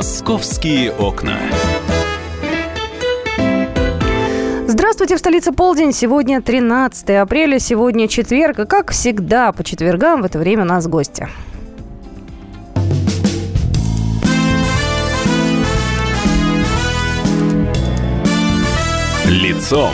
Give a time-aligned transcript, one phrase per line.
[0.00, 1.36] Московские окна.
[4.66, 5.92] Здравствуйте, в столице полдень.
[5.92, 8.60] Сегодня 13 апреля, сегодня четверг.
[8.60, 11.28] И как всегда, по четвергам в это время у нас гости.
[19.26, 19.92] Лицом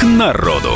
[0.00, 0.72] к народу.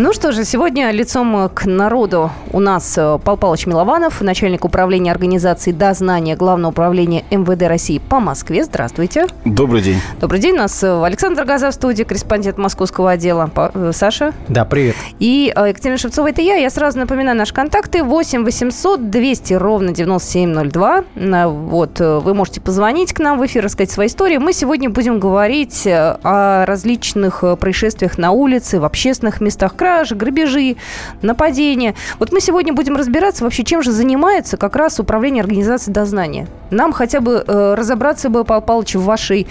[0.00, 5.10] Ну что же, сегодня лицом к народу у нас э, Пал Палыч Милованов, начальник управления
[5.10, 8.62] организации «Дознание» Главного управления МВД России по Москве.
[8.62, 9.26] Здравствуйте.
[9.44, 10.00] Добрый день.
[10.20, 10.54] Добрый день.
[10.54, 13.50] У нас э, Александр Газа в студии, корреспондент московского отдела.
[13.56, 14.34] Э, Саша.
[14.46, 14.94] Да, привет.
[15.18, 16.54] И Екатерина Шевцова, это я.
[16.54, 18.04] Я сразу напоминаю наши контакты.
[18.04, 21.04] 8 800 200 ровно 9702.
[21.48, 24.36] Вот, вы можете позвонить к нам в эфир, рассказать свои истории.
[24.36, 30.76] Мы сегодня будем говорить о различных происшествиях на улице, в общественных местах кражи, грабежи,
[31.22, 31.94] нападения.
[32.18, 36.46] Вот мы сегодня будем разбираться вообще, чем же занимается как раз управление организацией дознания.
[36.70, 39.46] Нам хотя бы э, разобраться бы, Павел Павлович, в вашей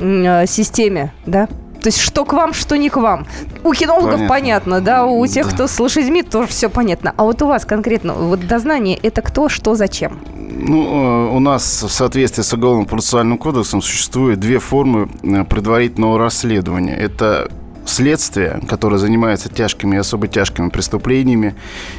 [0.00, 1.46] э, системе, да?
[1.82, 3.26] То есть что к вам, что не к вам.
[3.64, 5.54] У кинологов понятно, понятно да, у тех, да.
[5.54, 7.12] кто с лошадьми, тоже все понятно.
[7.16, 10.20] А вот у вас конкретно, вот дознание, это кто, что, зачем?
[10.38, 16.18] Ну, э, у нас в соответствии с Уголовным процессуальным кодексом существует две формы э, предварительного
[16.18, 16.96] расследования.
[16.96, 17.50] Это
[17.86, 21.54] следствие, которое занимается тяжкими и особо тяжкими преступлениями,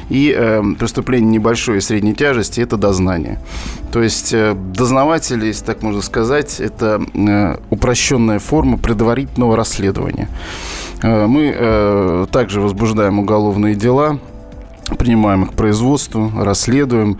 [0.08, 3.38] и э, преступление небольшой и средней тяжести– это дознание.
[3.92, 10.28] То есть э, дознаватель, если так можно сказать, это э, упрощенная форма предварительного расследования.
[11.02, 14.18] Э, мы э, также возбуждаем уголовные дела,
[14.98, 17.18] принимаем их к производству, расследуем.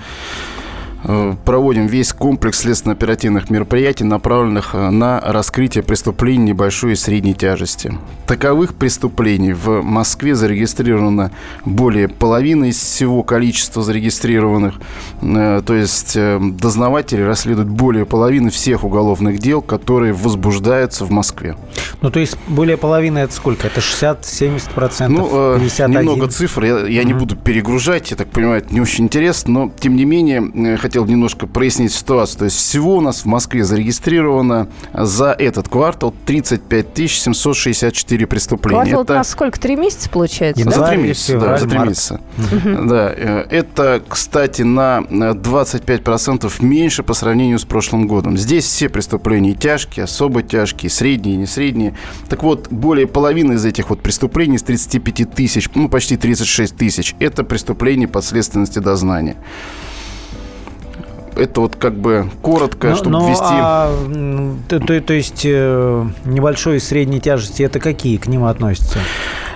[1.07, 7.95] Э, проводим весь комплекс следственно-оперативных мероприятий, направленных э, на раскрытие преступлений небольшой и средней тяжести.
[8.27, 11.31] Таковых преступлений в Москве зарегистрировано
[11.67, 14.77] более половины из всего количества зарегистрированных.
[15.21, 21.57] Э, то есть дознаватели расследуют более половины всех уголовных дел, которые возбуждаются в Москве.
[22.01, 23.67] Ну, то есть более половины это сколько?
[23.67, 25.09] Это 60-70%?
[25.09, 25.91] Ну, 51?
[25.91, 26.65] немного цифр.
[26.65, 27.05] Я, я mm-hmm.
[27.05, 30.94] не буду перегружать, я так понимаю, это не очень интересно, но тем не менее, хотя
[30.95, 32.39] хотел немножко прояснить ситуацию.
[32.39, 38.83] То есть всего у нас в Москве зарегистрировано за этот квартал 35 764 преступления.
[38.83, 39.13] Квартал это...
[39.15, 39.59] у нас сколько?
[39.59, 40.71] Три месяца получается?
[40.71, 42.21] За три месяца, да, за три месяца.
[42.85, 48.39] Да, э, это, кстати, на 25% меньше по сравнению с прошлым годом.
[48.39, 51.95] Здесь все преступления тяжкие, особо тяжкие, средние, не средние.
[52.29, 57.17] Так вот, более половины из этих вот преступлений, из 35 тысяч, ну, почти 36 тысяч,
[57.19, 59.37] это преступления подследственности дознания
[61.37, 63.45] это вот как бы коротко, но, чтобы но, ввести.
[63.51, 68.99] А, то, то, то есть э, небольшой и средней тяжести это какие к ним относятся?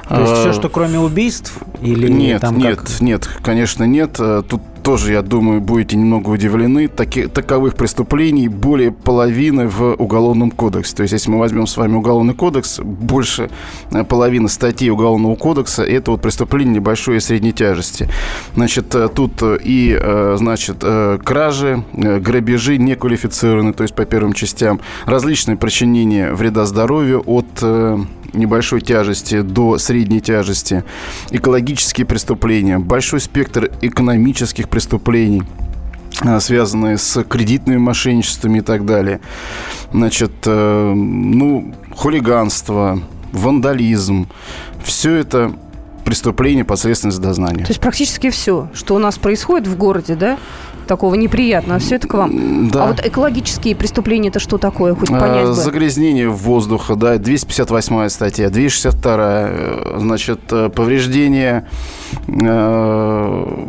[0.08, 1.52] То есть все, а, что кроме убийств?
[1.82, 3.00] Или нет, там нет, как...
[3.00, 4.16] нет, конечно, нет.
[4.18, 6.88] Э, тут тоже, я думаю, будете немного удивлены.
[6.88, 10.96] Таки, таковых преступлений более половины в Уголовном кодексе.
[10.96, 13.50] То есть, если мы возьмем с вами Уголовный кодекс, больше
[13.90, 18.08] э, половины статей Уголовного кодекса– это вот преступления небольшой и средней тяжести.
[18.54, 19.98] Значит, э, тут и,
[20.36, 20.84] значит,
[21.24, 27.46] кражи, грабежи неквалифицированные, то есть по первым частям, различные причинения вреда здоровью от
[28.34, 30.84] небольшой тяжести до средней тяжести,
[31.30, 34.77] экологические преступления, большой спектр экономических преступлений
[36.20, 39.20] а, связанные с кредитными мошенничествами и так далее.
[39.92, 43.00] Значит, э, ну, хулиганство,
[43.32, 44.28] вандализм,
[44.82, 45.52] все это
[46.04, 47.64] преступление посредством дознания.
[47.64, 50.38] То есть практически все, что у нас происходит в городе, да?
[50.88, 51.78] такого неприятного.
[51.78, 52.70] Все это к вам.
[52.70, 52.84] Да.
[52.84, 54.94] А вот экологические преступления это что такое?
[54.94, 55.52] Хоть понять бы.
[55.52, 61.68] Загрязнение воздуха, да, 258 статья, 262, э, значит, э, повреждение
[62.26, 63.68] э,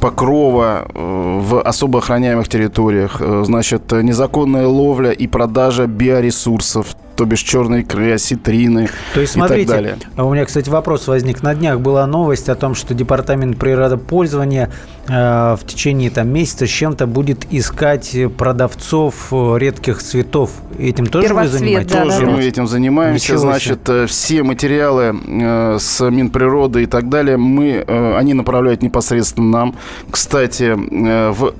[0.00, 8.12] покрова в особо охраняемых территориях, значит, незаконная ловля и продажа биоресурсов, то бишь черные икры,
[8.12, 9.96] осетрины То есть, смотрите, и так далее.
[10.14, 11.42] А у меня, кстати, вопрос возник.
[11.42, 14.70] На днях была новость о том, что Департамент природопользования
[15.08, 20.52] э, в течение там, месяца с чем-то будет искать продавцов э, редких цветов.
[20.78, 21.92] Этим тоже вы занимаетесь?
[21.92, 23.32] Да, тоже да, мы этим занимаемся.
[23.32, 24.04] Ничего Значит, себе.
[24.04, 29.74] Э, все материалы э, с Минприроды и так далее, мы, э, они направляют непосредственно нам.
[30.10, 31.54] Кстати, э, в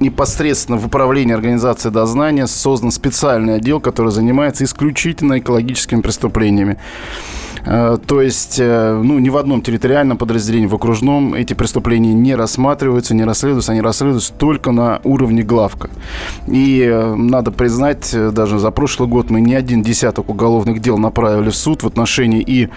[0.00, 6.78] непосредственно в управлении организации дознания создан специальный отдел, который занимается исключительно экологическими преступлениями.
[7.64, 12.34] Э, то есть, э, ну, ни в одном территориальном подразделении, в окружном эти преступления не
[12.34, 15.90] рассматриваются, не расследуются, они расследуются только на уровне главка.
[16.46, 21.50] И э, надо признать, даже за прошлый год мы не один десяток уголовных дел направили
[21.50, 22.68] в суд в отношении и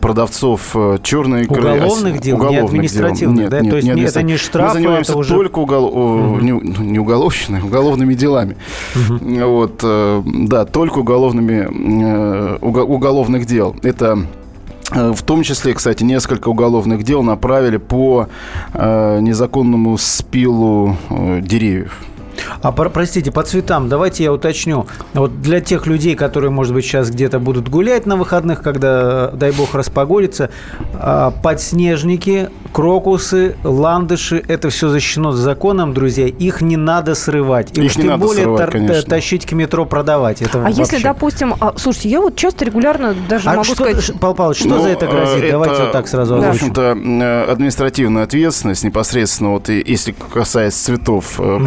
[0.00, 1.74] продавцов черной икры.
[1.74, 3.50] Уголовных дел, уголовных не административных, дел.
[3.50, 3.60] да?
[3.60, 5.34] Нет, То есть не это не штрафы, Мы занимаемся уже...
[5.34, 5.84] только угол...
[5.86, 6.40] угу.
[6.40, 8.56] не, не уголовщиной, уголовными делами.
[8.94, 9.18] Угу.
[9.46, 9.84] Вот,
[10.48, 11.66] да, только уголовными,
[12.60, 13.74] уголовных дел.
[13.82, 14.21] Это
[14.94, 18.28] в том числе, кстати, несколько уголовных дел направили по
[18.74, 21.98] э, незаконному спилу э, деревьев.
[22.62, 24.86] А простите, по цветам давайте я уточню.
[25.14, 29.52] Вот для тех людей, которые, может быть, сейчас где-то будут гулять на выходных, когда, дай
[29.52, 30.50] бог, распогодится,
[30.94, 36.26] а, подснежники, крокусы, ландыши, это все защищено законом, друзья.
[36.26, 37.76] Их не надо срывать.
[37.76, 40.42] И Их уж тем более срывать, тор- тащить к метро продавать.
[40.42, 40.78] Это а вообще...
[40.80, 44.12] если, допустим, а, слушайте, я вот часто регулярно даже а могу что, сказать...
[44.20, 45.44] Павел Павлович, что Ну, за это грозит?
[45.44, 46.70] э, Давайте это, вот так сразу В озвучим.
[46.70, 51.60] общем-то, э, административная ответственность непосредственно, вот и, если касается цветов, угу.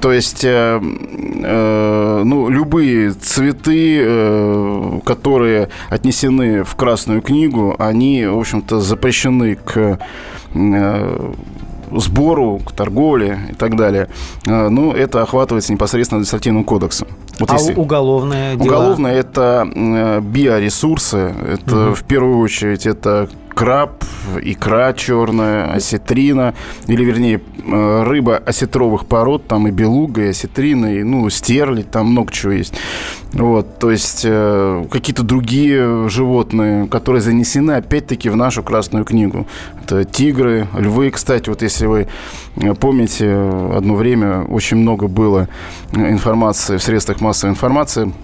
[0.00, 8.38] То есть, э, э, ну, любые цветы, э, которые отнесены в Красную книгу, они, в
[8.38, 9.98] общем-то, запрещены к
[10.54, 11.32] э,
[11.90, 14.08] сбору, к торговле и так далее.
[14.46, 17.08] Э, ну, это охватывается непосредственно административным кодексом.
[17.40, 17.74] Вот а если...
[17.74, 18.66] уголовное дело?
[18.66, 21.34] Уголовное– это э, биоресурсы.
[21.48, 21.94] Это, угу.
[21.94, 24.04] в первую очередь, это краб,
[24.40, 26.54] икра черная, осетрина,
[26.86, 32.06] или, вернее, э, рыба осетровых пород, там и белуга, и осетрина, и, ну, стерлядь, там
[32.06, 32.74] много чего есть.
[33.32, 39.48] Вот, то есть э, какие-то другие животные, которые занесены, опять-таки, в нашу Красную книгу.
[39.82, 42.06] Это тигры, львы, кстати, вот если вы
[42.54, 43.28] э, помните,
[43.74, 45.48] одно время очень много было
[45.92, 48.12] информации в средствах массовой информации–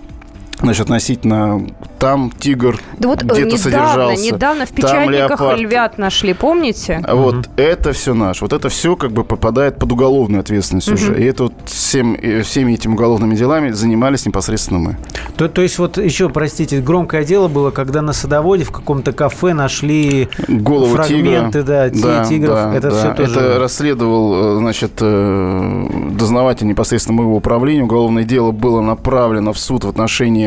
[0.60, 1.66] Значит, относительно
[1.98, 4.24] там тигр да вот где-то недавно, содержался.
[4.24, 7.02] Недавно в печатниках львят нашли, помните?
[7.10, 7.44] Вот угу.
[7.56, 8.42] это все наш.
[8.42, 10.94] Вот это все как бы попадает под уголовную ответственность угу.
[10.96, 11.20] уже.
[11.20, 14.96] И это вот всем, всеми этими уголовными делами занимались непосредственно мы.
[15.36, 19.54] То, то есть вот еще, простите, громкое дело было, когда на садоводе в каком-то кафе
[19.54, 21.90] нашли Голову фрагменты тигра.
[21.90, 22.54] Да, да, тигров.
[22.54, 22.96] Да, это да.
[22.96, 23.40] все тоже...
[23.40, 27.82] Это расследовал, значит, э, дознаватель непосредственно моего управления.
[27.84, 30.43] Уголовное дело было направлено в суд в отношении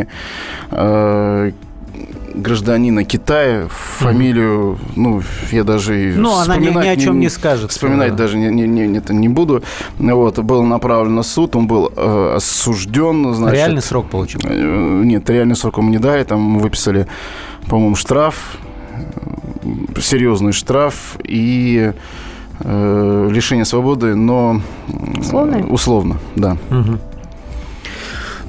[0.71, 1.51] э,
[2.37, 4.91] гражданина Китая, фамилию, mm-hmm.
[4.95, 5.21] ну,
[5.51, 7.71] я даже Ну, она ни, ни о чем не, не скажет.
[7.71, 8.17] Вспоминать да.
[8.17, 9.63] даже не, не, не, не, не буду.
[9.97, 13.33] Вот, был направлен на суд, он был э, осужден.
[13.33, 14.41] Значит, реальный срок получил?
[14.43, 17.07] Э, нет, реальный срок ему не дали, там выписали,
[17.67, 18.57] по-моему, штраф,
[19.63, 21.91] э, серьезный штраф и
[22.59, 24.61] э, лишение свободы, но...
[25.19, 25.65] Условно?
[25.67, 26.57] Условно, да.
[26.69, 26.99] Угу.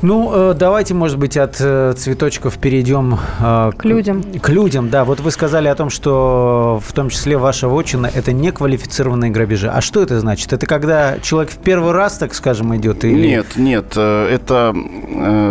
[0.02, 4.22] Ну, э, давайте, может быть, от э, цветочков перейдем э, к людям.
[4.22, 5.04] К людям, да.
[5.04, 9.68] Вот вы сказали о том, что в том числе ваша вотчина– это неквалифицированные грабежи.
[9.68, 10.52] А что это значит?
[10.52, 13.04] Это когда человек в первый раз, так скажем, идет?
[13.04, 13.28] Или...
[13.28, 13.96] Нет, нет.
[13.96, 14.74] Это,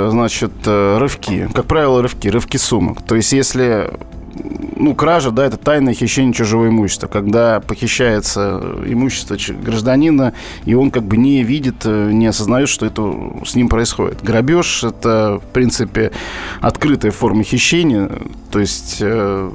[0.10, 1.50] значит, рывки.
[1.54, 2.28] Как правило, рывки.
[2.28, 3.02] Рывки сумок.
[3.02, 3.92] То есть, если
[4.80, 10.34] ну, кража, да, это тайное хищение чужого имущества, когда похищается имущество гражданина,
[10.66, 13.02] и он как бы не видит, э, не осознает, что это
[13.46, 14.24] с ним происходит.
[14.24, 16.12] Грабеж– это, в принципе,
[16.62, 18.10] открытая форма хищения,
[18.52, 19.52] то есть э,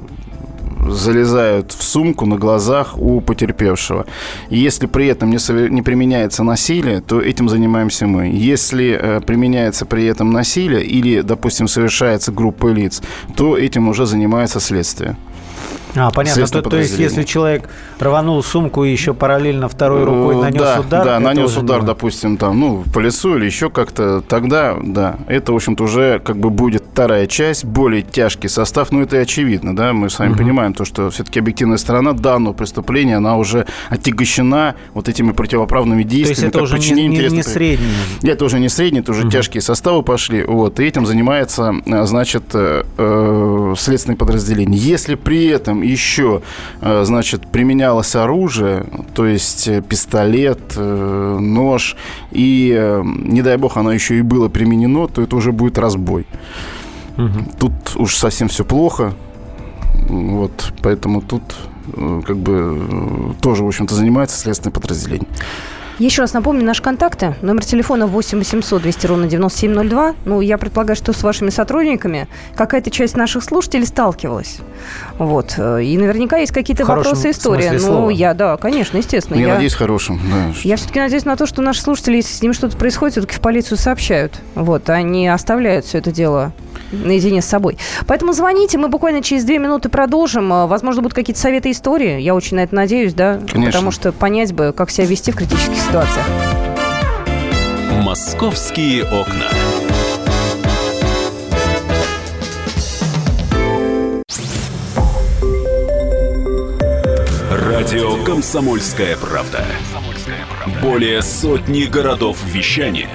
[0.89, 4.05] залезают в сумку на глазах у потерпевшего.
[4.49, 8.27] И если при этом не, сове- не применяется насилие, то этим занимаемся мы.
[8.27, 13.01] Если э, применяется при этом насилие или, допустим, совершается группа лиц,
[13.35, 15.15] то этим уже занимается следствие.
[15.95, 16.47] А, понятно.
[16.47, 17.69] То, то есть, если человек
[17.99, 21.05] рванул сумку и еще параллельно второй рукой нанес да, удар...
[21.05, 21.87] Да, нанес удар, не...
[21.87, 26.37] допустим, там, ну, по лицу или еще как-то, тогда, да, это, в общем-то, уже как
[26.37, 30.31] бы будет вторая часть, более тяжкий состав, ну, это и очевидно, да, мы с вами
[30.31, 30.39] угу.
[30.39, 36.51] понимаем то, что все-таки объективная сторона данного преступления, она уже отягощена вот этими противоправными действиями.
[36.51, 37.87] То есть это уже не, не, не средний?
[38.23, 39.31] Это уже не средний, это уже угу.
[39.31, 44.79] тяжкие составы пошли, вот, и этим занимается, значит, э, э, следственное подразделение.
[44.79, 46.41] Если при этом еще,
[46.81, 51.95] э, значит, применялось оружие, то есть э, пистолет, э, нож,
[52.31, 56.25] и, не дай бог, оно еще и было применено, то это уже будет разбой.
[57.17, 57.59] Угу.
[57.59, 59.13] Тут уж совсем все плохо.
[60.09, 61.43] Вот, поэтому тут
[62.25, 65.27] как бы тоже, в общем-то, занимается следственное подразделение.
[65.99, 67.35] Еще раз напомню наши контакты.
[67.41, 70.15] Номер телефона 8 800 200 ровно 9702.
[70.25, 74.57] Ну, я предполагаю, что с вашими сотрудниками какая-то часть наших слушателей сталкивалась.
[75.19, 75.57] Вот.
[75.57, 77.69] И наверняка есть какие-то вопросы истории.
[77.73, 78.09] Ну, слова.
[78.09, 79.37] я, да, конечно, естественно.
[79.37, 80.19] Я, я надеюсь, хорошим.
[80.31, 80.53] Да.
[80.63, 83.39] Я все-таки надеюсь на то, что наши слушатели, если с ними что-то происходит, все-таки в
[83.41, 84.39] полицию сообщают.
[84.55, 86.53] Вот, они оставляют все это дело
[86.91, 87.77] наедине с собой.
[88.07, 90.51] Поэтому звоните, мы буквально через две минуты продолжим.
[90.53, 92.21] А, Возможно, будут какие-то советы истории.
[92.21, 93.39] Я очень на это надеюсь, да?
[93.39, 93.65] Конечно.
[93.65, 96.25] Потому что понять бы, как себя вести в критических ситуациях.
[98.01, 99.47] Московские окна.
[107.51, 109.63] Радио «Комсомольская правда».
[110.81, 113.09] Более сотни городов вещания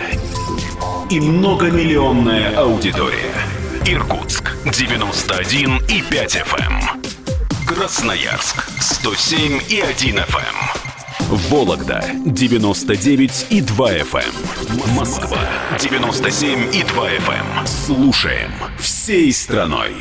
[1.10, 3.34] и многомиллионная аудитория.
[3.86, 7.66] Иркутск 91 и 5 FM.
[7.66, 10.87] Красноярск 107 и 1 FM.
[11.30, 14.96] Вологда 99 и 2 FM.
[14.96, 15.38] Москва
[15.78, 17.66] 97 и 2 FM.
[17.66, 19.92] Слушаем всей страной.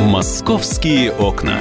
[0.00, 1.60] Московские окна.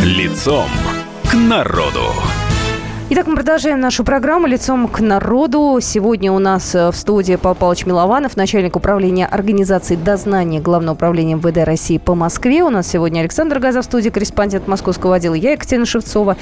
[0.00, 0.70] Лицом
[1.28, 2.14] к народу.
[3.10, 5.78] Итак, мы продолжаем нашу программу «Лицом к народу».
[5.80, 11.36] Сегодня у нас э, в студии Павел Павлович Милованов, начальник управления организации дознания Главного управления
[11.36, 12.62] МВД России по Москве.
[12.62, 15.32] У нас сегодня Александр Газов в студии, корреспондент московского отдела.
[15.32, 16.36] Я Екатерина Шевцова.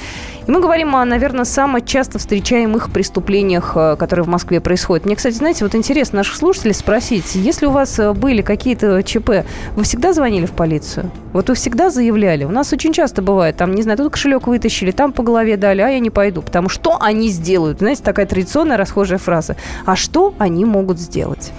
[0.45, 5.05] И мы говорим о, наверное, самых часто встречаемых преступлениях, э, которые в Москве происходят.
[5.05, 9.45] Мне, кстати, знаете, вот интересно наших слушателей спросить, если у вас э, были какие-то ЧП,
[9.77, 11.11] вы всегда звонили в полицию?
[11.31, 12.43] Вот вы всегда заявляли?
[12.43, 15.79] У нас очень часто бывает, там, не знаю, тут кошелек вытащили, там по голове дали,
[15.79, 17.77] а я не пойду, потому что они сделают?
[17.77, 19.55] Знаете, такая традиционная расхожая фраза.
[19.85, 21.51] А что они могут сделать?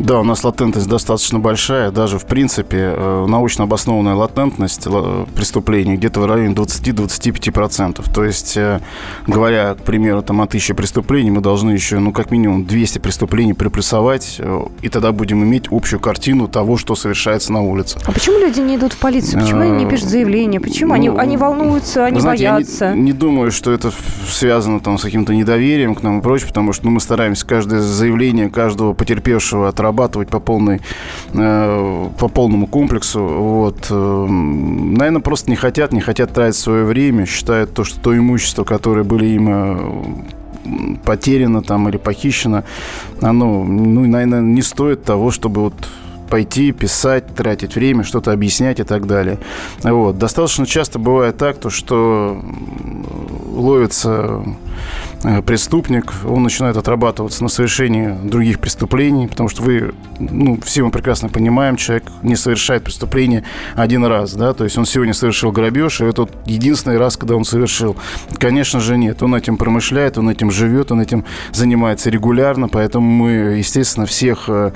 [0.00, 1.90] Да, у нас латентность достаточно большая.
[1.90, 8.02] Даже, в принципе, э, научно обоснованная латентность ла- преступлений где-то в районе 20-25%.
[8.12, 8.80] То есть, э,
[9.26, 13.52] говоря, к примеру, там, о тысяче преступлений, мы должны еще, ну, как минимум 200 преступлений
[13.52, 17.98] припрессовать, э, и тогда будем иметь общую картину того, что совершается на улице.
[18.06, 19.40] А почему люди не идут в полицию?
[19.42, 20.60] Почему они не пишут заявление?
[20.60, 20.94] Почему?
[20.94, 22.94] Они, Ну, они волнуются, они знаете, я боятся.
[22.94, 23.92] не, не думаю, что это
[24.28, 27.80] связано там с каким-то недоверием к нам и прочее, потому что ну, мы стараемся каждое
[27.80, 30.80] заявление каждого потерпевшего отрабатывать по полной,
[31.34, 33.22] э, по полному комплексу.
[33.22, 33.90] Вот.
[33.90, 39.02] Наверное, просто не хотят, не хотят тратить свое время, считают то, что то имущество, которое
[39.02, 42.64] были им э, потеряно там или похищено,
[43.20, 45.74] оно, ну, наверное, не стоит того, чтобы вот
[46.28, 49.38] пойти, писать, тратить время, что-то объяснять и так далее.
[49.82, 50.16] Вот.
[50.18, 52.40] Достаточно часто бывает так, то, что
[53.52, 54.42] ловится э,
[55.44, 61.28] преступник, он начинает отрабатываться на совершении других преступлений, потому что вы, ну, все мы прекрасно
[61.28, 66.04] понимаем, человек не совершает преступление один раз, да, то есть он сегодня совершил грабеж, и
[66.04, 67.96] это вот единственный раз, когда он совершил.
[68.38, 73.30] Конечно же, нет, он этим промышляет, он этим живет, он этим занимается регулярно, поэтому мы,
[73.58, 74.72] естественно, всех э,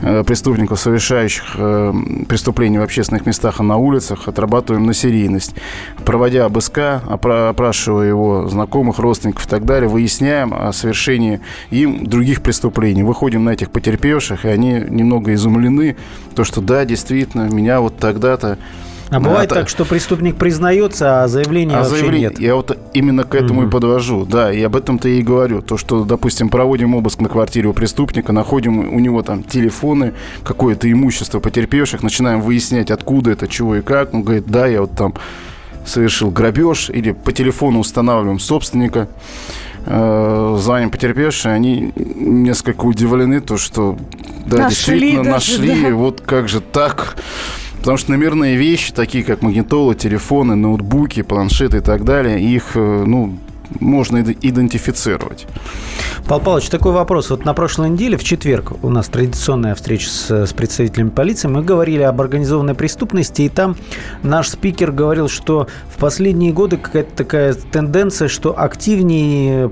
[0.00, 1.92] э, преступников, совершающих э,
[2.28, 5.54] преступления в общественных местах и на улицах, отрабатываем на серийность.
[6.04, 12.42] Проводя обыска, опра- опрашивая его знакомых, родственников и так далее, выясняем о совершении им других
[12.42, 13.02] преступлений.
[13.02, 15.96] Выходим на этих потерпевших, и они немного изумлены,
[16.34, 18.58] то, что да, действительно, меня вот тогда-то
[19.12, 22.38] А бывает это- так, что преступник признается, а заявления а вообще заявление, нет.
[22.38, 23.70] я вот именно к этому и Мгм.
[23.72, 25.62] подвожу, да, и об этом-то я и говорю.
[25.62, 30.12] То, что, допустим, проводим обыск на квартире у преступника, находим у него там телефоны,
[30.44, 34.14] какое-то имущество потерпевших, начинаем выяснять, откуда это, чего и как.
[34.14, 35.14] Он говорит, да, я вот там
[35.84, 39.08] совершил грабеж, или по телефону устанавливаем собственника,
[39.86, 43.96] э, потерпевшие, они несколько удивлены, то, что
[44.46, 45.90] да, Нашли действительно даже, нашли, да.
[45.94, 47.16] вот как же так.
[47.78, 53.04] Потому что номерные вещи, такие как магнитолы, телефоны, ноутбуки, планшеты и так далее, их, э,
[53.06, 53.38] ну,
[53.78, 55.46] можно иде- идентифицировать.
[56.26, 57.30] Павел Павлович, такой вопрос.
[57.30, 61.48] Вот на прошлой неделе, в четверг, у нас традиционная встреча с, с представителями полиции.
[61.48, 63.76] Мы говорили об организованной преступности, и там
[64.22, 69.70] наш спикер говорил, что в последние годы какая-то такая тенденция, что активнее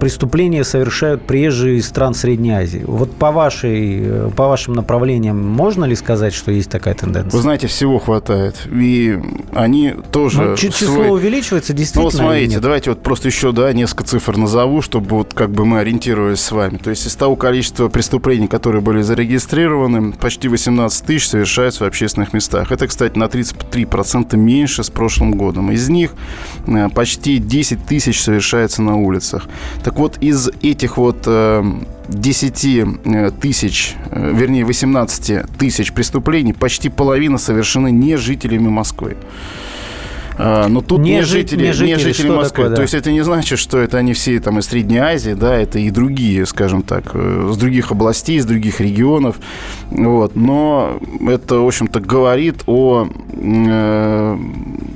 [0.00, 2.82] преступления совершают приезжие из стран Средней Азии.
[2.86, 7.40] Вот по, вашей, по вашим направлениям можно ли сказать, что есть такая Вы тенденция?
[7.40, 8.56] знаете, всего хватает.
[8.72, 9.18] И
[9.54, 10.42] они тоже...
[10.42, 12.60] Ну, чи- число свой- увеличивается Ну, действительно вот или смотрите?
[12.66, 16.50] Давайте вот просто еще, да, несколько цифр назову, чтобы вот как бы мы ориентировались с
[16.50, 16.78] вами.
[16.78, 22.32] То есть из того количества преступлений, которые были зарегистрированы, почти 18 тысяч совершаются в общественных
[22.32, 22.72] местах.
[22.72, 25.70] Это, кстати, на 33% меньше с прошлым годом.
[25.70, 26.14] Из них
[26.66, 29.46] э, почти 10 тысяч совершается на улицах.
[29.84, 31.62] Так вот, из этих вот э,
[32.08, 39.16] 10 э, тысяч, э, вернее, 18 тысяч преступлений, почти половина совершены не жителями Москвы.
[40.38, 42.48] А, но тут Не не, жи- жители, не жители, жители что Москвы.
[42.64, 42.76] такое, да?
[42.76, 45.78] То есть это не значит, что это они все там из Средней Азии, да, это
[45.78, 49.36] и другие, скажем так, э, с других областей, из других регионов.
[49.90, 50.36] Вот.
[50.36, 54.38] Но это, в общем-то, говорит о э,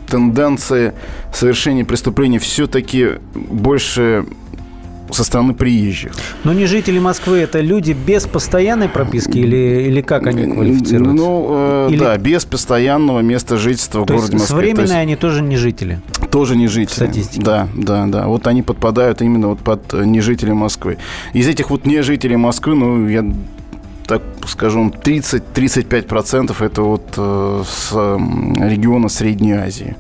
[0.09, 0.93] тенденции
[1.33, 4.27] совершения преступлений все-таки больше
[5.13, 6.13] со стороны приезжих.
[6.45, 11.13] Но не жители Москвы, это люди без постоянной прописки или, или как они квалифицируются?
[11.15, 14.61] Ну, э, Или- да, без постоянного места жительства в То городе есть с Москве.
[14.61, 16.01] То есть временной они тоже не жители.
[16.31, 16.95] тоже не жители.
[16.95, 17.43] Статистики.
[17.43, 18.27] Да, да, да.
[18.27, 20.99] Вот они подпадают именно вот под э, нежителей Москвы.
[21.33, 23.25] Из этих вот нежителей Москвы, ну, я
[24.07, 29.97] так скажу, 30-35% это вот э, с м, региона Средней Азии.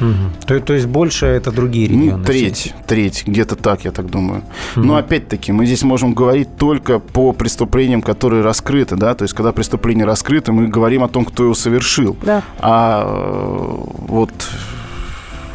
[0.00, 0.32] Мгм.
[0.46, 2.16] То, то есть больше это другие регионы?
[2.18, 4.42] Ну, треть, треть, где-то так, я так думаю.
[4.76, 9.52] Но опять-таки, мы здесь можем говорить только по преступлениям, которые раскрыты, да, то есть когда
[9.52, 12.16] преступление раскрыто, мы говорим о том, кто его совершил.
[12.22, 12.42] Да.
[12.58, 13.76] А э,
[14.08, 14.30] вот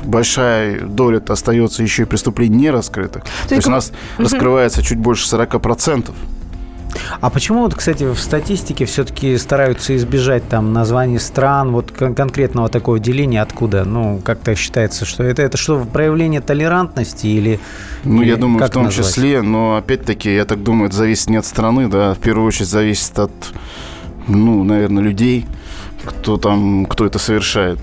[0.06, 3.24] большая доля остается еще и преступлений не раскрытых.
[3.50, 6.12] То, есть у нас раскрывается чуть больше 40%.
[7.22, 12.70] А почему вот, кстати, в статистике все-таки стараются избежать там названий стран, вот кон- конкретного
[12.70, 13.84] такого деления, откуда?
[13.86, 17.60] Ну, как-то считается, что это, это что, проявление толерантности или...
[18.04, 19.08] Ну, или я думаю, в том назвать?
[19.08, 22.70] числе, но опять-таки, я так думаю, это зависит не от страны, да, в первую очередь
[22.70, 23.32] зависит от,
[24.28, 25.46] ну, наверное, людей,
[26.06, 27.80] кто там, кто это совершает.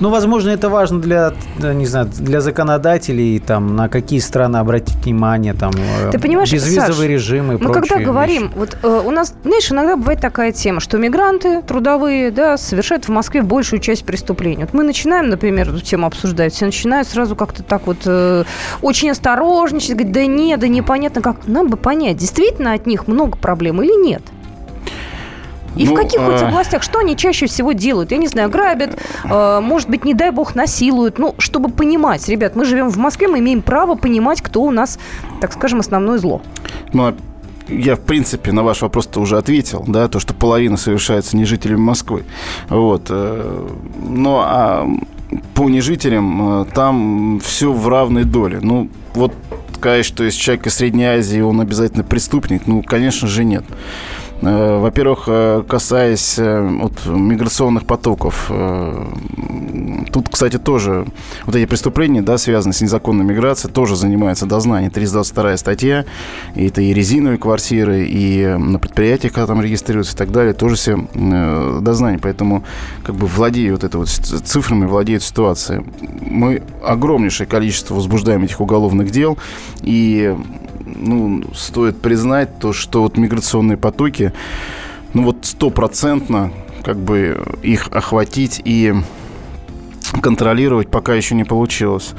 [0.00, 5.54] Ну, возможно, это важно для, не знаю, для законодателей, там, на какие страны обратить внимание,
[5.54, 8.52] там, э, Ты понимаешь, безвизовый Саш, режим и Мы когда говорим, вещи.
[8.56, 13.10] вот э, у нас, знаешь, иногда бывает такая тема, что мигранты трудовые, да, совершают в
[13.10, 14.64] Москве большую часть преступлений.
[14.64, 18.44] Вот мы начинаем, например, эту тему обсуждать, все начинают сразу как-то так вот э,
[18.82, 21.46] очень осторожничать, говорить, да нет, да непонятно как.
[21.46, 24.22] Нам бы понять, действительно от них много проблем или нет.
[25.76, 28.10] И в Ну, каких вот а- областях, что они чаще всего делают?
[28.10, 31.18] Я не знаю, грабят, э, может быть, не дай бог, насилуют.
[31.18, 34.98] Ну, чтобы понимать, ребят, мы живем в Москве, мы имеем право понимать, кто у нас,
[35.40, 36.42] так скажем, основное зло.
[36.92, 37.14] Ну, а
[37.68, 41.78] я, в принципе, на ваш вопрос-то уже ответил, да, то, что половина совершается не жителями
[41.80, 42.24] Москвы.
[42.68, 43.06] Вот.
[43.10, 43.68] э,
[44.08, 44.88] Но а
[45.54, 48.58] по нежителям э, там все в равной доле.
[48.60, 49.32] Ну, вот
[49.76, 53.64] сказать, что если человек из Средней Азии, он обязательно преступник, ну, конечно же, нет.
[54.42, 58.50] Э, Во-первых, э, касаясь э, вот, миграционных потоков,
[60.12, 61.06] тут, кстати, тоже
[61.44, 64.90] вот эти преступления, да, связанные с незаконной миграцией, тоже занимается дознание.
[64.90, 66.04] 322 статья,
[66.54, 70.76] и это и резиновые квартиры, и на предприятиях, когда там регистрируются и так далее, тоже
[70.76, 70.98] все
[71.80, 72.18] дознание.
[72.20, 72.64] Поэтому
[73.04, 75.84] как бы владею вот это вот цифрами, владеют ситуацией.
[76.20, 79.38] Мы огромнейшее количество возбуждаем этих уголовных дел,
[79.82, 80.36] и
[80.96, 84.32] ну, стоит признать то, что вот миграционные потоки,
[85.14, 86.52] ну вот стопроцентно
[86.84, 88.94] как бы их охватить и
[90.22, 92.14] контролировать пока еще не получилось.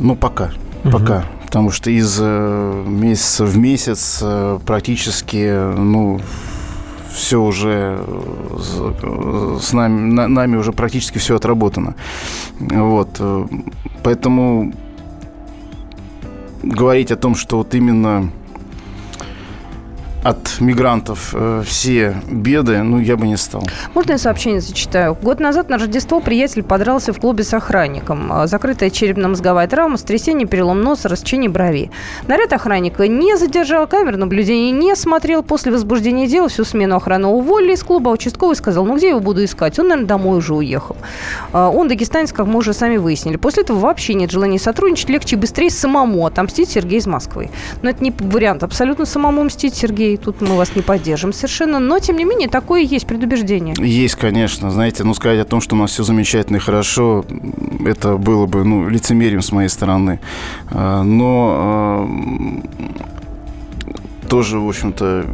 [0.00, 0.50] Ну, пока.
[0.84, 1.24] Пока.
[1.46, 6.20] Потому что из э, месяца в месяц э, практически, ну,
[7.12, 11.94] все уже э, с- нами, на- нами уже практически все отработано.
[12.58, 13.20] Вот.
[14.02, 14.72] Поэтому
[16.64, 18.30] говорить о том, что вот именно
[20.24, 23.62] от мигрантов э, все беды, ну, я бы не стал.
[23.92, 25.14] Можно я сообщение зачитаю?
[25.20, 28.32] Год назад на Рождество приятель подрался в клубе с охранником.
[28.32, 31.90] А, Закрытая черепно-мозговая травма, сотрясение, перелом носа, рассечение брови.
[32.26, 35.42] Наряд охранника не задержал, камер наблюдения не смотрел.
[35.42, 38.10] После возбуждения дела всю смену охраны уволили из клуба.
[38.10, 39.78] А Участковый сказал, ну где его буду искать?
[39.78, 40.96] Он, наверное, домой уже уехал.
[41.52, 43.36] А, Он дагестанец, как мы уже сами выяснили.
[43.36, 45.10] После этого вообще нет желания сотрудничать.
[45.10, 47.50] Легче и быстрее самому отомстить Сергей из Москвы.
[47.82, 50.13] Но это не вариант абсолютно самому мстить, Сергей.
[50.16, 51.78] Тут мы вас не поддержим совершенно.
[51.78, 53.74] Но, тем не менее, такое есть предубеждение.
[53.78, 54.70] Есть, конечно.
[54.70, 57.24] Знаете, ну, сказать о том, что у нас все замечательно и хорошо,
[57.84, 60.20] это было бы, ну, лицемерием с моей стороны.
[60.70, 62.08] А, Но а,
[64.28, 65.26] тоже, в общем-то,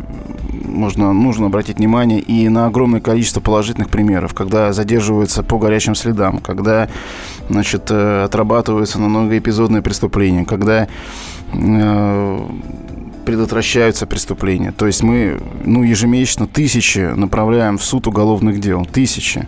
[0.70, 6.38] можно, нужно обратить внимание и на огромное количество положительных примеров, когда задерживаются по горячим следам,
[6.38, 6.88] когда
[7.48, 10.88] значит, э, отрабатываются на многоэпизодные преступления, когда
[11.52, 12.46] э,
[13.30, 14.72] предотвращаются преступления.
[14.72, 18.84] То есть мы ну, ежемесячно тысячи направляем в суд уголовных дел.
[18.84, 19.46] Тысячи.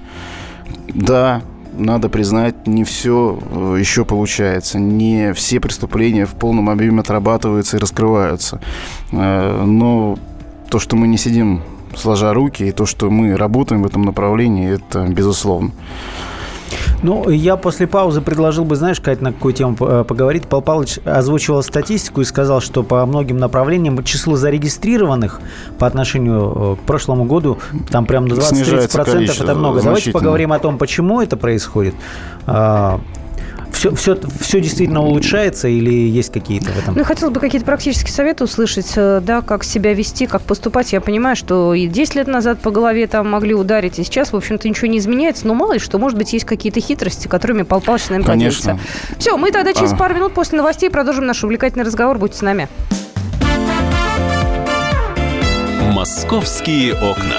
[0.94, 1.42] Да,
[1.76, 4.78] надо признать, не все э, еще получается.
[4.78, 8.60] Не все преступления в полном объеме отрабатываются и раскрываются.
[9.10, 10.16] Э, Но
[10.70, 11.62] то, что мы не сидим
[11.96, 15.72] сложа руки, и то, что мы работаем в этом направлении, это безусловно.
[17.02, 20.46] Ну, я после паузы предложил бы, знаешь, Кать, на какую тему э, поговорить.
[20.46, 25.40] Пал Павлович озвучивал статистику и сказал, что по многим направлениям число зарегистрированных
[25.78, 27.58] по отношению э, к прошлому году,
[27.90, 29.82] там прям на 20-30% это много.
[29.82, 31.94] Давайте поговорим о том, почему это происходит.
[33.72, 36.94] А, все, все, все действительно улучшается или есть какие-то в этом?
[36.96, 40.92] Ну, хотелось бы какие-то практические советы услышать, э, да, как себя вести, как поступать.
[40.92, 44.37] Я понимаю, что и 10 лет назад по голове там могли ударить, и сейчас, в
[44.37, 47.80] общем-то, ничего не изменяется, но мало ли что, может быть, есть какие-то хитрости, которыми Пал
[47.80, 48.72] Павлович, наверное, Конечно.
[48.72, 49.18] поделится.
[49.18, 49.96] Все, мы тогда через а.
[49.96, 52.18] пару минут после новостей продолжим наш увлекательный разговор.
[52.18, 52.68] Будьте с нами.
[55.92, 57.38] «Московские окна».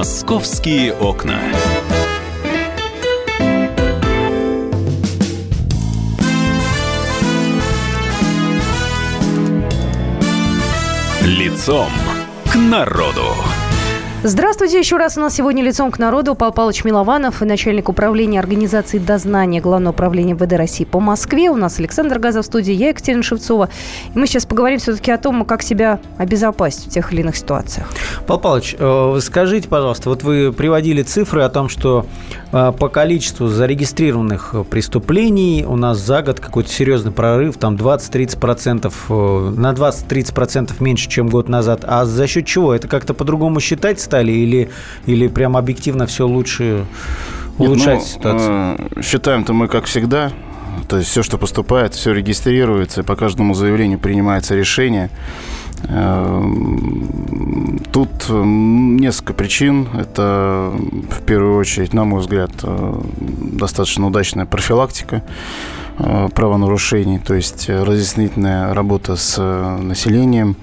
[0.00, 1.38] Московские окна.
[11.22, 11.90] Лицом
[12.50, 13.26] к народу.
[14.22, 15.16] Здравствуйте еще раз.
[15.16, 20.34] У нас сегодня лицом к народу Павел Павлович Милованов, начальник управления организации дознания Главного управления
[20.34, 21.48] ВД России по Москве.
[21.48, 23.70] У нас Александр Газов в студии, я Екатерина Шевцова.
[24.14, 27.88] И мы сейчас поговорим все-таки о том, как себя обезопасить в тех или иных ситуациях.
[28.26, 32.04] Павел Павлович, э, скажите, пожалуйста, вот вы приводили цифры о том, что
[32.52, 39.50] э, по количеству зарегистрированных преступлений у нас за год какой-то серьезный прорыв, там 20-30%, э,
[39.56, 41.86] на 20-30% меньше, чем год назад.
[41.86, 42.74] А за счет чего?
[42.74, 44.70] Это как-то по-другому считать стали или,
[45.06, 46.84] или прям объективно все лучше
[47.58, 49.02] улучшать Нет, ну, ситуацию?
[49.02, 50.32] Считаем-то мы как всегда.
[50.88, 55.10] То есть все, что поступает, все регистрируется, по каждому заявлению принимается решение.
[55.88, 59.88] Эм, тут несколько причин.
[59.94, 60.72] Это,
[61.10, 65.79] в первую очередь, на мой взгляд, э, достаточно удачная профилактика э,
[66.34, 70.56] правонарушений, то есть разъяснительная работа с э, населением,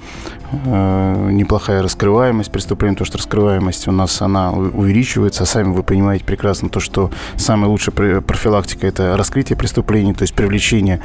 [0.63, 5.45] неплохая раскрываемость преступлений, потому что раскрываемость у нас она увеличивается.
[5.45, 11.01] Сами вы понимаете прекрасно то, что самая лучшая профилактика– это раскрытие преступлений, то есть привлечение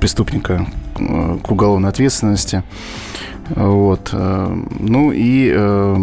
[0.00, 2.62] преступника к уголовной ответственности.
[3.50, 4.10] Вот.
[4.12, 5.96] Э, ну и э,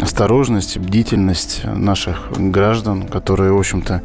[0.00, 4.02] осторожность, бдительность наших граждан, которые, в общем-то,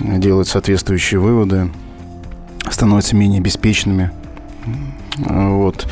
[0.00, 1.70] делают соответствующие выводы,
[2.70, 4.10] становятся менее беспечными.
[5.16, 5.86] Вот.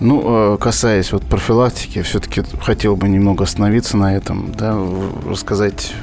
[0.00, 4.76] Ну, э, касаясь вот профилактики, все-таки хотел бы немного остановиться на этом, да,
[5.28, 5.94] рассказать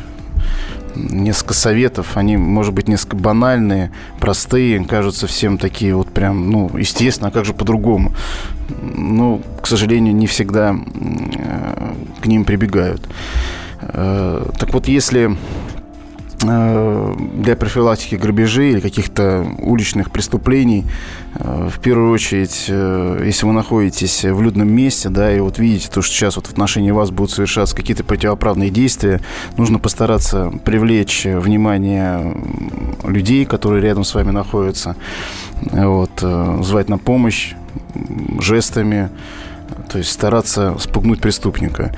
[0.96, 2.16] несколько советов.
[2.16, 7.46] Они, может быть, несколько банальные, простые, кажутся всем такие вот прям, ну, естественно, а как
[7.46, 8.14] же по-другому?
[8.82, 10.76] Ну, к сожалению, не всегда
[12.22, 13.08] к ним прибегают.
[13.82, 15.36] Э, так вот, если
[16.42, 20.86] для профилактики грабежей или каких-то уличных преступлений,
[21.36, 25.90] э, в первую очередь, э, если вы находитесь в людном месте, да, и вот видите
[25.90, 29.22] то, что сейчас вот в отношении вас будут совершаться какие-то противоправные действия,
[29.58, 32.36] нужно постараться привлечь внимание
[33.04, 34.96] людей, которые рядом с вами находятся,
[35.62, 36.12] вот,
[36.62, 37.54] звать на помощь
[38.40, 39.10] жестами,
[39.92, 41.94] то есть стараться спугнуть преступника.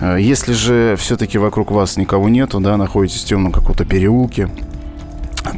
[0.00, 4.50] Э, если же все-таки вокруг вас никого нету, да, находитесь в темном каком-то переулке,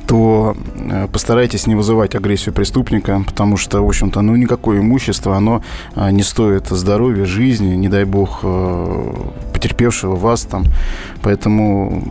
[0.06, 5.62] то э, постарайтесь не вызывать агрессию преступника, потому что, в общем-то, ну, никакое имущество, оно
[5.94, 9.12] э, не стоит здоровья, жизни, не дай бог, э,
[9.52, 10.64] потерпевшего вас там.
[11.22, 12.02] Поэтому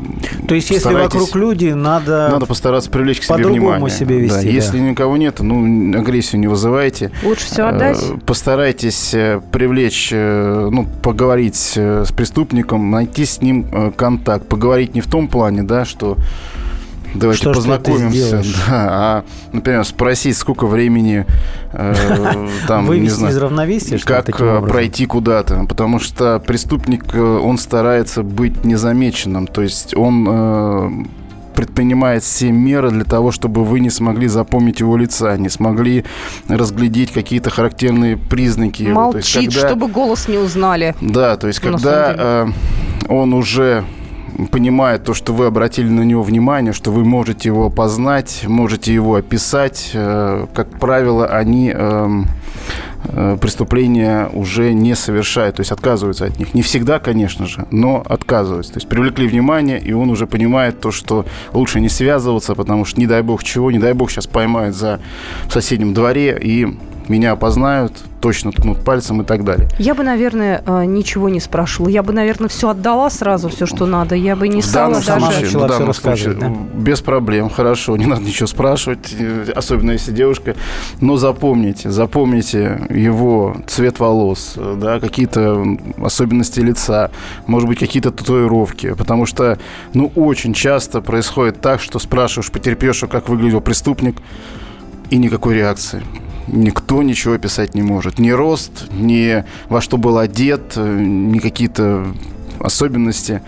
[0.47, 2.29] То есть, если вокруг люди, надо...
[2.31, 3.89] Надо постараться привлечь к себе внимание.
[3.89, 4.35] себя вести.
[4.35, 4.41] Да.
[4.41, 4.49] Да.
[4.49, 7.11] Если никого нет, ну, агрессию не вызывайте.
[7.23, 8.03] Лучше все отдать.
[8.25, 9.15] Постарайтесь
[9.51, 14.47] привлечь, ну, поговорить с преступником, найти с ним контакт.
[14.47, 16.17] Поговорить не в том плане, да, что
[17.13, 18.43] Давайте что, познакомимся.
[18.67, 21.25] Да, а, например, спросить, сколько времени
[21.73, 25.65] э, там, Вывести не знаю, из равновесия, как э, пройти куда-то.
[25.67, 29.47] Потому что преступник, э, он старается быть незамеченным.
[29.47, 30.89] То есть он э,
[31.57, 36.05] предпринимает все меры для того, чтобы вы не смогли запомнить его лица, не смогли
[36.47, 38.83] разглядеть какие-то характерные признаки.
[38.83, 39.41] Молчит, его.
[39.43, 39.67] есть, когда...
[39.67, 40.95] чтобы голос не узнали.
[41.01, 42.47] Да, то есть когда э,
[43.09, 43.85] он уже
[44.45, 49.15] понимает то, что вы обратили на него внимание, что вы можете его познать, можете его
[49.15, 49.91] описать.
[49.93, 52.27] Э, как правило, они эм,
[53.05, 56.53] э, преступления уже не совершает, то есть отказываются от них.
[56.53, 58.73] Не всегда, конечно же, но отказываются.
[58.73, 62.99] То есть привлекли внимание, и он уже понимает то, что лучше не связываться, потому что
[62.99, 64.99] не дай бог чего, не дай бог сейчас поймают за
[65.47, 66.77] в соседнем дворе и
[67.09, 69.69] меня опознают, точно ткнут пальцем и так далее.
[69.79, 71.89] Я бы, наверное, э, ничего не спрашивала.
[71.89, 74.15] Я бы, наверное, все отдала сразу, все, что надо.
[74.15, 75.19] Я бы не в стала даже...
[75.19, 76.51] случае, в данном случае да?
[76.73, 80.55] без проблем, хорошо, не надо ничего спрашивать, э, особенно если девушка.
[80.99, 85.63] Но запомните, запомните его цвет волос, э, да, какие-то
[86.03, 87.11] особенности лица,
[87.45, 89.59] может быть, какие-то татуировки, потому что,
[89.93, 94.17] ну, очень часто происходит так, что спрашиваешь потерпевшего, как выглядел преступник,
[95.09, 96.03] и никакой реакции
[96.47, 98.19] никто ничего писать не может.
[98.19, 102.07] Ни рост, ни во что был одет, э, ни какие-то
[102.59, 103.41] особенности.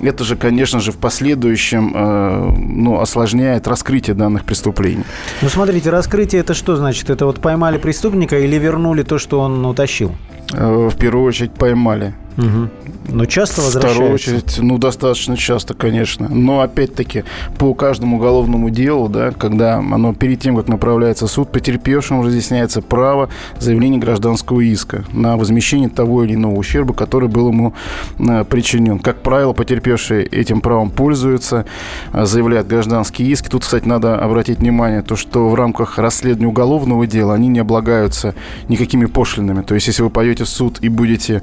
[0.00, 5.04] Это же, конечно же, в последующем э, ну, осложняет раскрытие данных преступлений.
[5.42, 7.10] Ну, смотрите, раскрытие это что значит?
[7.10, 10.14] Это вот поймали преступника или вернули то, что он утащил?
[10.52, 12.14] Э, в первую очередь поймали.
[12.38, 12.70] Угу.
[13.08, 13.88] Но часто возвращаются?
[13.88, 16.28] В вторую очередь, ну, достаточно часто, конечно.
[16.28, 17.24] Но, опять-таки,
[17.58, 22.80] по каждому уголовному делу, да, когда оно перед тем, как направляется в суд, потерпевшему разъясняется
[22.80, 27.74] право заявления гражданского иска на возмещение того или иного ущерба, который был ему
[28.18, 29.00] э, причинен.
[29.00, 31.66] Как правило, потерпевшие этим правом пользуются,
[32.12, 33.48] э, заявляют гражданский иск.
[33.48, 38.34] Тут, кстати, надо обратить внимание, то, что в рамках расследования уголовного дела они не облагаются
[38.68, 39.62] никакими пошлинами.
[39.62, 41.42] То есть, если вы пойдете в суд и будете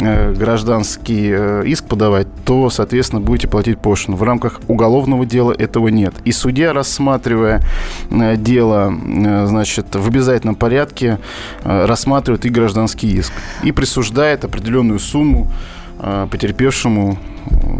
[0.00, 4.16] э, гражданский э, иск подавать, то, соответственно, будете платить пошлину.
[4.16, 6.14] В рамках уголовного дела этого нет.
[6.24, 7.62] И судья, рассматривая
[8.10, 11.18] э, дело, э, значит, в обязательном порядке,
[11.62, 13.32] рассматривает и гражданский иск.
[13.62, 15.50] И присуждает определенную сумму
[16.30, 17.18] потерпевшему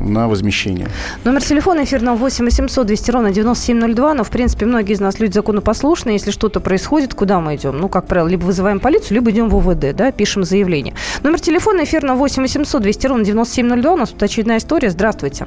[0.04, 0.88] на возмещение.
[1.24, 4.14] Номер телефона эфирного 8 800 200 ровно 9702.
[4.14, 6.14] Но, в принципе, многие из нас люди законопослушные.
[6.14, 7.78] Если что-то происходит, куда мы идем?
[7.78, 10.94] Ну, как правило, либо вызываем полицию, либо идем в УВД, да, пишем заявление.
[11.22, 13.92] Номер телефона эфирного 8 800 200 ровно 9702.
[13.92, 14.90] У нас тут очередная история.
[14.90, 15.46] Здравствуйте.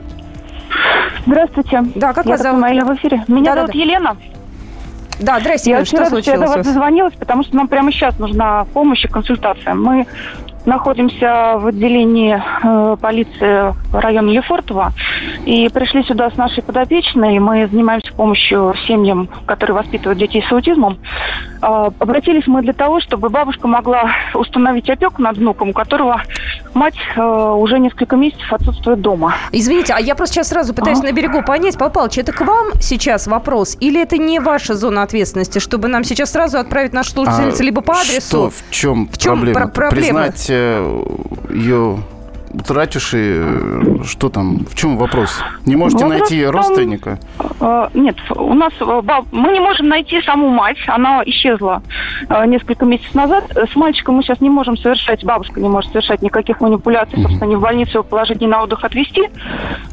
[1.26, 1.84] Здравствуйте.
[1.96, 2.62] Да, как я вас зовут?
[2.62, 3.24] в эфире.
[3.28, 3.80] Меня да, зовут да, да.
[3.80, 4.18] Елена.
[5.20, 6.40] Да, здрасте, я что рада, случилось?
[6.40, 9.74] Я до вас дозвонилась, потому что нам прямо сейчас нужна помощь и консультация.
[9.74, 10.06] Мы
[10.68, 14.92] находимся в отделении э, полиции района Лефортово.
[15.46, 17.40] И пришли сюда с нашей подопечной.
[17.40, 21.00] Мы занимаемся помощью семьям, которые воспитывают детей с аутизмом.
[21.62, 26.22] Э, обратились мы для того, чтобы бабушка могла установить опеку над внуком, у которого
[26.74, 29.36] мать э, уже несколько месяцев отсутствует дома.
[29.54, 31.04] Извините, а я просто сейчас сразу пытаюсь а?
[31.04, 35.04] на берегу понять, Павел Павлович, это к вам сейчас вопрос или это не ваша зона
[35.04, 38.28] ответственности, чтобы нам сейчас сразу отправить нашу слушательницу а либо по адресу?
[38.28, 39.60] Что, в чем, в чем проблема?
[39.60, 40.24] Про- проблема?
[40.24, 40.50] Признать
[41.50, 42.00] ее
[42.54, 45.44] утративший, э, что там, в чем вопрос?
[45.66, 47.20] Не можете вопрос найти том, родственника?
[47.60, 51.82] Э, нет, у нас э, мы не можем найти саму мать, она исчезла
[52.46, 53.46] несколько месяцев назад.
[53.56, 57.56] С мальчиком мы сейчас не можем совершать, бабушка не может совершать никаких манипуляций, собственно, ни
[57.56, 59.30] в больницу его положить, ни на отдых отвезти.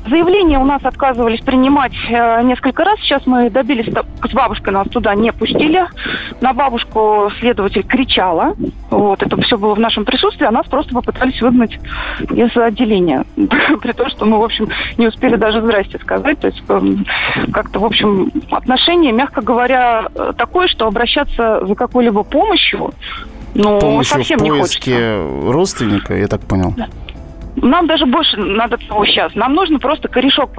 [0.08, 2.98] Заявление у нас отказывались принимать несколько раз.
[3.00, 5.84] Сейчас мы добились, с бабушкой нас туда не пустили.
[6.40, 8.54] На бабушку следователь кричала.
[8.90, 11.78] Вот, это все было в нашем присутствии, а нас просто попытались выгнать
[12.30, 13.24] из отделения.
[13.36, 16.38] При том, что мы, в общем, не успели даже здрасте сказать.
[16.40, 17.04] То есть эм,
[17.52, 22.92] как-то, в общем, отношение, мягко говоря, такое, что обращаться за какой-либо помощью,
[23.54, 25.52] ну, помощью совсем в не хочется.
[25.52, 26.74] родственника, я так понял?
[27.56, 29.34] Нам даже больше надо того сейчас.
[29.34, 30.50] Нам нужно просто корешок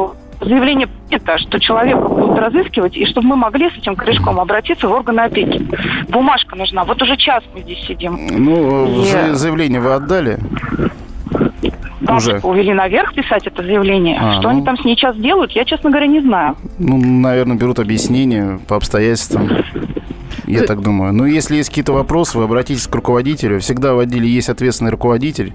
[0.42, 4.92] заявление это, что человека будут разыскивать, и чтобы мы могли с этим корешком обратиться в
[4.92, 5.66] органы опеки.
[6.10, 6.84] Бумажка нужна.
[6.84, 8.18] Вот уже час мы здесь сидим.
[8.32, 9.34] Ну, и...
[9.34, 10.40] заявление вы отдали?
[12.02, 12.40] Уже.
[12.44, 14.18] увели наверх писать это заявление.
[14.20, 14.50] А, что ну...
[14.50, 16.56] они там с ней сейчас делают, я, честно говоря, не знаю.
[16.78, 19.50] Ну, наверное, берут объяснение по обстоятельствам.
[20.48, 21.14] Я так думаю.
[21.14, 23.60] Но если есть какие-то вопросы, вы обратитесь к руководителю.
[23.60, 25.54] Всегда в отделе есть ответственный руководитель,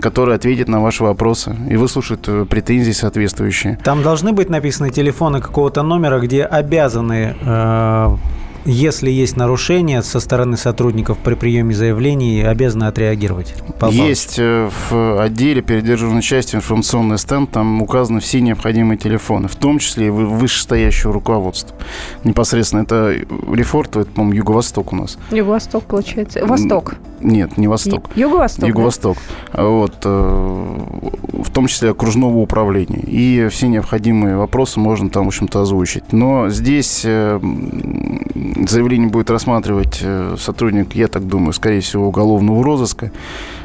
[0.00, 3.78] который ответит на ваши вопросы и выслушает э, претензии соответствующие.
[3.84, 8.16] Там должны быть написаны телефоны какого-то номера, где обязаны э,
[8.64, 13.54] если есть нарушения со стороны сотрудников при приеме заявлений, обязаны отреагировать?
[13.90, 19.78] Есть э, в отделе передержанной части информационный стенд, там указаны все необходимые телефоны, в том
[19.78, 21.76] числе и вышестоящего руководства.
[22.24, 23.14] Непосредственно это
[23.52, 25.18] Рефорт, это, по-моему, Юго-Восток у нас.
[25.30, 26.44] Юго-Восток, получается.
[26.46, 26.94] Восток.
[27.22, 28.10] Нет, не Восток.
[28.14, 28.68] Юго-Восток.
[28.68, 29.16] Юго-Восток.
[29.52, 29.64] Да?
[29.64, 29.94] Вот.
[30.04, 30.78] Э,
[31.32, 33.00] в том числе окружного управления.
[33.00, 36.12] И все необходимые вопросы можно там, в общем-то, озвучить.
[36.12, 37.40] Но здесь э,
[38.68, 43.12] заявление будет рассматривать э, сотрудник, я так думаю, скорее всего, уголовного розыска.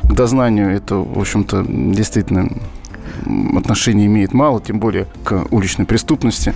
[0.04, 2.50] К дознанию это, в общем-то, действительно
[3.58, 6.54] отношение имеет мало, тем более к уличной преступности.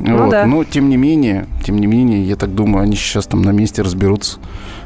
[0.00, 0.30] Ну вот.
[0.30, 0.46] да.
[0.46, 3.82] Но, тем не менее, тем не менее, я так думаю, они сейчас там на месте
[3.82, 4.38] разберутся.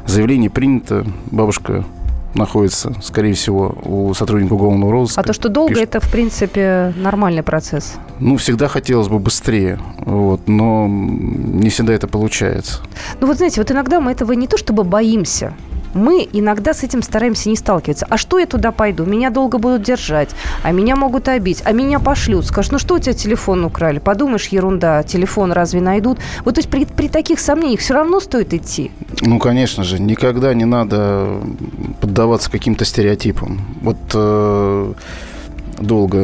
[0.05, 1.85] Заявление принято, бабушка
[2.33, 5.21] находится, скорее всего, у сотрудника уголовного розыска.
[5.21, 5.89] А то, что долго, Пишет.
[5.89, 7.95] это, в принципе, нормальный процесс.
[8.19, 12.79] Ну, всегда хотелось бы быстрее, вот, но не всегда это получается.
[13.19, 15.53] Ну вот знаете, вот иногда мы этого не то чтобы боимся,
[15.93, 18.05] мы иногда с этим стараемся не сталкиваться.
[18.09, 19.05] А что я туда пойду?
[19.05, 20.29] Меня долго будут держать,
[20.63, 22.45] а меня могут обить, а меня пошлют.
[22.45, 23.99] Скажут, ну что у тебя телефон украли?
[23.99, 26.19] Подумаешь, ерунда, телефон разве найдут?
[26.45, 28.91] Вот то есть при, при таких сомнениях все равно стоит идти.
[29.21, 31.37] Ну, конечно же, никогда не надо
[31.99, 33.61] поддаваться каким-то стереотипам.
[33.81, 34.93] Вот э,
[35.79, 36.17] долго.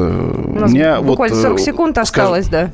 [0.46, 2.72] У нас меня буквально вот, э, 40 секунд скажем, осталось, да.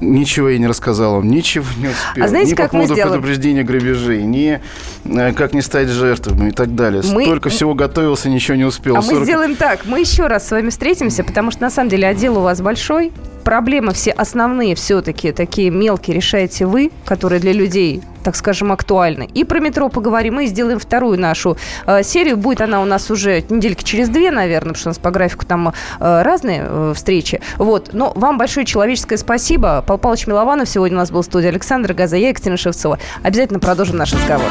[0.00, 2.24] Ничего я не рассказал вам, ничего не успел.
[2.24, 3.12] А знаете, ни как по мы поводу сделаем?
[3.20, 4.60] предупреждения грабежей, ни
[5.04, 7.02] э, как не стать жертвой и так далее.
[7.12, 8.96] Мы- Столько всего готовился, ничего не успел.
[8.96, 9.80] А мы 40 сделаем так.
[9.86, 13.12] Мы еще раз с вами встретимся, потому что на самом деле отдел у вас большой.
[13.44, 19.28] Проблемы все основные все-таки такие мелкие решаете вы, которые для людей, так скажем, актуальны.
[19.34, 22.36] И про метро поговорим, и сделаем вторую нашу э, серию.
[22.36, 25.46] Будет она у нас уже недельки через две, наверное, потому что у нас по графику
[25.46, 25.72] там э,
[26.22, 27.40] разные э, встречи.
[27.56, 27.90] Вот.
[27.92, 29.82] Но вам большое человеческое спасибо.
[29.86, 32.98] Павел Павлович Милованов сегодня у нас был в студии Александр Газа, я Екатерина Шевцова.
[33.22, 34.48] Обязательно продолжим наш разговор.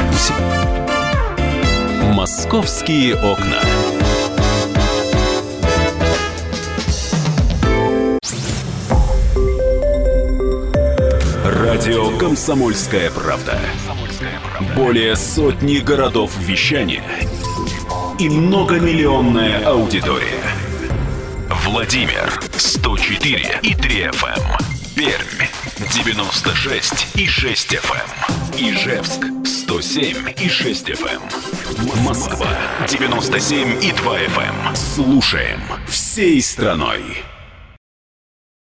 [2.14, 3.58] Московские окна.
[11.68, 13.60] Радио «Комсомольская правда».
[14.74, 17.04] Более сотни городов вещания
[18.18, 20.42] и многомиллионная аудитория.
[21.66, 24.40] Владимир 104 и 3 FM.
[24.96, 25.46] Пермь
[25.92, 28.70] 96 и 6 FM.
[28.70, 31.20] Ижевск 107 и 6 FM.
[32.02, 32.48] Москва
[32.88, 34.74] 97 и 2 FM.
[34.74, 37.27] Слушаем всей страной.